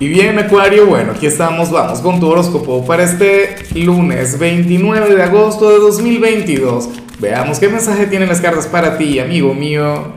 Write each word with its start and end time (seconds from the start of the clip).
Y 0.00 0.08
bien, 0.08 0.38
Acuario, 0.38 0.86
bueno, 0.86 1.12
aquí 1.12 1.26
estamos, 1.26 1.70
vamos 1.70 2.00
con 2.00 2.20
tu 2.20 2.26
horóscopo 2.26 2.86
para 2.86 3.02
este 3.02 3.56
lunes 3.74 4.38
29 4.38 5.14
de 5.14 5.22
agosto 5.22 5.68
de 5.68 5.78
2022. 5.78 6.88
Veamos 7.18 7.58
qué 7.58 7.68
mensaje 7.68 8.06
tienen 8.06 8.30
las 8.30 8.40
cartas 8.40 8.66
para 8.66 8.96
ti, 8.96 9.18
amigo 9.18 9.52
mío. 9.52 10.14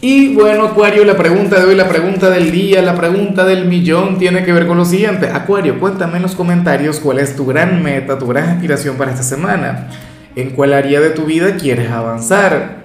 Y 0.00 0.32
bueno, 0.36 0.66
Acuario, 0.66 1.04
la 1.04 1.16
pregunta 1.16 1.58
de 1.58 1.66
hoy, 1.66 1.74
la 1.74 1.88
pregunta 1.88 2.30
del 2.30 2.52
día, 2.52 2.80
la 2.80 2.94
pregunta 2.94 3.44
del 3.44 3.64
millón 3.64 4.18
tiene 4.18 4.44
que 4.44 4.52
ver 4.52 4.68
con 4.68 4.78
lo 4.78 4.84
siguiente. 4.84 5.28
Acuario, 5.30 5.80
cuéntame 5.80 6.18
en 6.18 6.22
los 6.22 6.36
comentarios 6.36 7.00
cuál 7.00 7.18
es 7.18 7.34
tu 7.34 7.44
gran 7.44 7.82
meta, 7.82 8.20
tu 8.20 8.28
gran 8.28 8.50
aspiración 8.50 8.94
para 8.94 9.10
esta 9.10 9.24
semana. 9.24 9.88
¿En 10.36 10.50
cuál 10.50 10.72
área 10.72 11.00
de 11.00 11.10
tu 11.10 11.24
vida 11.24 11.56
quieres 11.56 11.90
avanzar? 11.90 12.84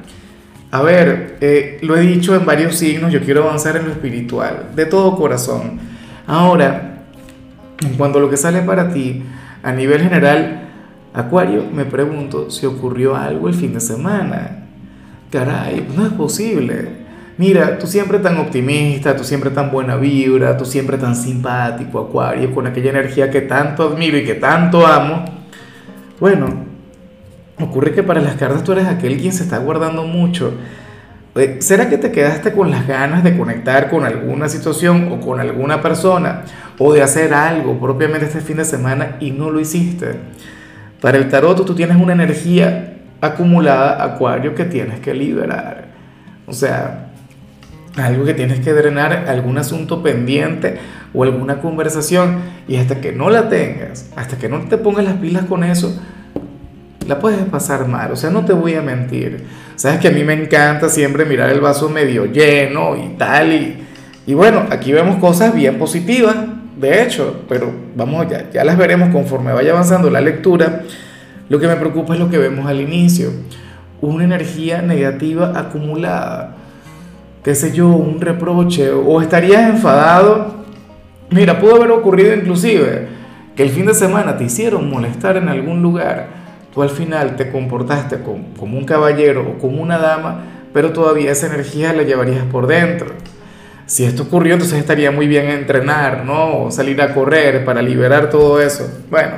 A 0.71 0.81
ver, 0.81 1.37
eh, 1.41 1.77
lo 1.83 1.95
he 1.95 2.01
dicho 2.01 2.35
en 2.35 2.43
varios 2.43 2.75
signos, 2.75 3.13
yo 3.13 3.21
quiero 3.21 3.43
avanzar 3.43 3.77
en 3.77 3.85
lo 3.85 3.91
espiritual, 3.91 4.71
de 4.75 4.87
todo 4.87 5.15
corazón. 5.15 5.95
Ahora, 6.27 7.05
en 7.81 7.93
cuanto 7.95 8.19
a 8.19 8.21
lo 8.21 8.29
que 8.29 8.37
sale 8.37 8.61
para 8.61 8.89
ti, 8.93 9.23
a 9.63 9.71
nivel 9.71 10.01
general, 10.01 10.67
Acuario, 11.13 11.63
me 11.73 11.85
pregunto 11.85 12.51
si 12.51 12.65
ocurrió 12.65 13.15
algo 13.15 13.47
el 13.47 13.55
fin 13.55 13.73
de 13.73 13.79
semana. 13.79 14.65
Caray, 15.31 15.87
no 15.95 16.05
es 16.05 16.13
posible. 16.13 17.07
Mira, 17.37 17.77
tú 17.79 17.87
siempre 17.87 18.19
tan 18.19 18.37
optimista, 18.37 19.15
tú 19.15 19.23
siempre 19.23 19.51
tan 19.51 19.71
buena 19.71 19.95
vibra, 19.95 20.57
tú 20.57 20.65
siempre 20.65 20.97
tan 20.97 21.15
simpático, 21.15 21.99
Acuario, 21.99 22.53
con 22.53 22.67
aquella 22.67 22.89
energía 22.89 23.31
que 23.31 23.41
tanto 23.41 23.83
admiro 23.83 24.17
y 24.17 24.25
que 24.25 24.35
tanto 24.35 24.85
amo. 24.85 25.25
Bueno, 26.19 26.47
ocurre 27.59 27.93
que 27.93 28.03
para 28.03 28.21
las 28.21 28.35
cartas 28.35 28.63
tú 28.63 28.73
eres 28.73 28.87
aquel 28.87 29.17
quien 29.17 29.33
se 29.33 29.43
está 29.43 29.59
guardando 29.59 30.03
mucho. 30.03 30.53
Eh, 31.37 31.57
¿Será 31.59 31.89
que 31.89 31.97
te 31.97 32.11
quedaste 32.11 32.51
con 32.51 32.71
las 32.71 32.87
ganas 32.87 33.23
de 33.23 33.37
conectar 33.37 33.89
con 33.89 34.05
alguna 34.05 34.49
situación 34.49 35.09
o 35.11 35.19
con 35.19 35.39
alguna 35.39 35.81
persona 35.81 36.43
o 36.79 36.93
de 36.93 37.01
hacer 37.01 37.33
algo 37.33 37.79
propiamente 37.79 38.25
este 38.25 38.41
fin 38.41 38.57
de 38.57 38.65
semana 38.65 39.17
y 39.19 39.31
no 39.31 39.51
lo 39.51 39.59
hiciste? 39.59 40.15
Para 41.01 41.17
el 41.17 41.29
tarot 41.29 41.65
tú 41.65 41.75
tienes 41.75 41.97
una 41.97 42.13
energía 42.13 42.97
acumulada, 43.21 44.03
acuario, 44.03 44.55
que 44.55 44.65
tienes 44.65 44.99
que 44.99 45.13
liberar. 45.13 45.85
O 46.47 46.53
sea, 46.53 47.09
algo 47.95 48.25
que 48.25 48.33
tienes 48.33 48.59
que 48.59 48.73
drenar, 48.73 49.25
algún 49.27 49.57
asunto 49.57 50.01
pendiente 50.01 50.77
o 51.13 51.23
alguna 51.23 51.59
conversación. 51.61 52.39
Y 52.67 52.77
hasta 52.77 53.01
que 53.01 53.11
no 53.11 53.29
la 53.29 53.49
tengas, 53.49 54.11
hasta 54.15 54.37
que 54.37 54.49
no 54.49 54.59
te 54.61 54.77
pongas 54.77 55.05
las 55.05 55.15
pilas 55.15 55.45
con 55.45 55.63
eso, 55.63 55.99
la 57.07 57.19
puedes 57.19 57.39
pasar 57.45 57.87
mal, 57.87 58.11
o 58.11 58.15
sea, 58.15 58.29
no 58.29 58.45
te 58.45 58.53
voy 58.53 58.75
a 58.75 58.81
mentir. 58.81 59.45
Sabes 59.75 59.99
que 59.99 60.09
a 60.09 60.11
mí 60.11 60.23
me 60.23 60.33
encanta 60.33 60.89
siempre 60.89 61.25
mirar 61.25 61.49
el 61.49 61.61
vaso 61.61 61.89
medio 61.89 62.25
lleno 62.25 62.95
y 62.95 63.15
tal, 63.17 63.53
y, 63.53 63.77
y 64.25 64.33
bueno, 64.33 64.65
aquí 64.69 64.91
vemos 64.91 65.17
cosas 65.17 65.55
bien 65.55 65.77
positivas, 65.77 66.35
de 66.77 67.03
hecho, 67.03 67.43
pero 67.47 67.71
vamos, 67.95 68.27
ya, 68.29 68.49
ya 68.51 68.63
las 68.63 68.77
veremos 68.77 69.09
conforme 69.09 69.53
vaya 69.53 69.71
avanzando 69.71 70.09
la 70.09 70.21
lectura. 70.21 70.83
Lo 71.49 71.59
que 71.59 71.67
me 71.67 71.75
preocupa 71.75 72.13
es 72.13 72.19
lo 72.19 72.29
que 72.29 72.37
vemos 72.37 72.67
al 72.67 72.81
inicio, 72.81 73.31
una 74.01 74.25
energía 74.25 74.81
negativa 74.81 75.53
acumulada, 75.55 76.55
qué 77.43 77.55
sé 77.55 77.71
yo, 77.71 77.87
un 77.87 78.19
reproche, 78.19 78.91
o 78.91 79.21
estarías 79.21 79.69
enfadado. 79.69 80.57
Mira, 81.29 81.59
pudo 81.59 81.77
haber 81.77 81.91
ocurrido 81.91 82.33
inclusive 82.33 83.07
que 83.55 83.63
el 83.63 83.69
fin 83.69 83.85
de 83.85 83.93
semana 83.93 84.37
te 84.37 84.43
hicieron 84.43 84.89
molestar 84.89 85.37
en 85.37 85.49
algún 85.49 85.81
lugar 85.81 86.27
al 86.83 86.89
final 86.89 87.35
te 87.35 87.51
comportaste 87.51 88.19
como, 88.21 88.77
un 88.77 88.85
caballero 88.85 89.41
o 89.41 89.57
como 89.59 89.81
una 89.81 89.97
dama, 89.97 90.43
pero 90.73 90.91
todavía 90.91 91.31
esa 91.31 91.47
energía 91.47 91.93
la 91.93 92.03
llevarías 92.03 92.45
por 92.45 92.67
dentro. 92.67 93.07
Si 93.85 94.03
esto 94.03 94.23
ocurrió, 94.23 94.53
entonces 94.53 94.79
estaría 94.79 95.11
muy 95.11 95.27
bien 95.27 95.49
entrenar, 95.49 96.25
¿no? 96.25 96.63
O 96.63 96.71
salir 96.71 97.01
a 97.01 97.13
correr 97.13 97.63
para 97.63 97.81
liberar 97.81 98.29
todo 98.29 98.61
eso. 98.61 99.03
Bueno, 99.09 99.35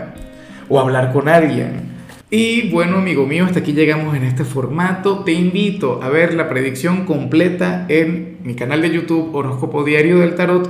o 0.67 0.79
hablar 0.79 1.13
con 1.13 1.29
alguien. 1.29 1.89
Y 2.31 2.69
bueno, 2.69 2.97
amigo 2.97 3.25
mío, 3.25 3.45
hasta 3.45 3.59
aquí 3.59 3.73
llegamos 3.73 4.15
en 4.15 4.23
este 4.23 4.43
formato. 4.43 5.23
Te 5.23 5.31
invito 5.31 5.99
a 6.03 6.09
ver 6.09 6.35
la 6.35 6.47
predicción 6.47 7.05
completa 7.05 7.85
en 7.89 8.37
mi 8.43 8.55
canal 8.55 8.81
de 8.81 8.91
YouTube 8.91 9.35
Horóscopo 9.35 9.83
Diario 9.83 10.19
del 10.19 10.35
Tarot 10.35 10.69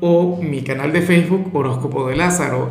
o 0.00 0.40
mi 0.42 0.62
canal 0.62 0.92
de 0.92 1.02
Facebook 1.02 1.50
Horóscopo 1.54 2.08
de 2.08 2.16
Lázaro. 2.16 2.70